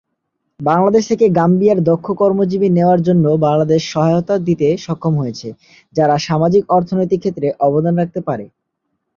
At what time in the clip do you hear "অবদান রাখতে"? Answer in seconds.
7.67-8.19